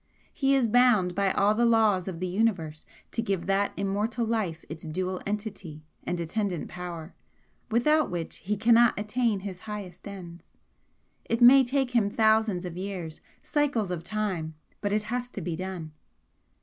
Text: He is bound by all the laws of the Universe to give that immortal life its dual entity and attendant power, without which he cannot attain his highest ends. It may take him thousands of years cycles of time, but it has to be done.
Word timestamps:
He 0.33 0.55
is 0.55 0.67
bound 0.67 1.13
by 1.13 1.31
all 1.31 1.53
the 1.53 1.63
laws 1.63 2.07
of 2.07 2.19
the 2.19 2.25
Universe 2.27 2.87
to 3.11 3.21
give 3.21 3.45
that 3.45 3.71
immortal 3.77 4.25
life 4.25 4.65
its 4.67 4.81
dual 4.81 5.21
entity 5.27 5.83
and 6.05 6.19
attendant 6.19 6.67
power, 6.69 7.13
without 7.69 8.09
which 8.09 8.37
he 8.37 8.57
cannot 8.57 8.97
attain 8.99 9.41
his 9.41 9.59
highest 9.59 10.07
ends. 10.07 10.55
It 11.25 11.39
may 11.39 11.63
take 11.63 11.91
him 11.91 12.09
thousands 12.09 12.65
of 12.65 12.77
years 12.77 13.21
cycles 13.43 13.91
of 13.91 14.03
time, 14.03 14.55
but 14.81 14.91
it 14.91 15.03
has 15.03 15.29
to 15.29 15.39
be 15.39 15.55
done. 15.55 15.91